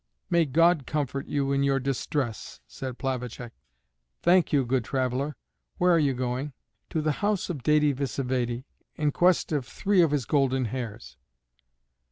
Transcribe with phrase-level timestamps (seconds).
[0.31, 3.51] "May God comfort you in your distress," said Plavacek.
[4.23, 5.35] "Thank you, good traveler.
[5.77, 6.53] Where are you going?"
[6.89, 8.63] "To the house of Dède Vsévède
[8.95, 11.17] in quest of three of his golden hairs."